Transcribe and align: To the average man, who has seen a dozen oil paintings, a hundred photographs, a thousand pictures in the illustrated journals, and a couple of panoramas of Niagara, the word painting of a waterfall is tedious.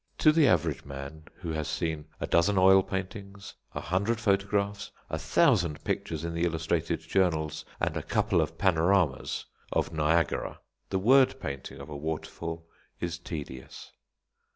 To 0.17 0.31
the 0.31 0.47
average 0.47 0.83
man, 0.83 1.25
who 1.41 1.51
has 1.51 1.67
seen 1.67 2.05
a 2.19 2.25
dozen 2.25 2.57
oil 2.57 2.81
paintings, 2.81 3.53
a 3.75 3.81
hundred 3.81 4.19
photographs, 4.19 4.89
a 5.11 5.19
thousand 5.19 5.83
pictures 5.83 6.23
in 6.25 6.33
the 6.33 6.43
illustrated 6.43 7.01
journals, 7.01 7.65
and 7.79 7.95
a 7.95 8.01
couple 8.01 8.41
of 8.41 8.57
panoramas 8.57 9.45
of 9.71 9.93
Niagara, 9.93 10.59
the 10.89 10.97
word 10.97 11.39
painting 11.39 11.77
of 11.79 11.87
a 11.87 11.95
waterfall 11.95 12.67
is 12.99 13.19
tedious. 13.19 13.91